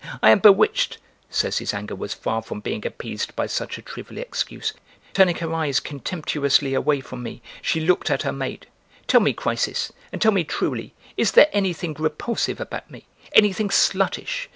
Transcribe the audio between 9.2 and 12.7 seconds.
me, Chrysis, and tell me truly, is there anything repulsive